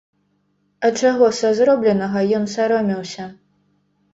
[0.87, 3.29] А чаго са зробленага ён саромеўся?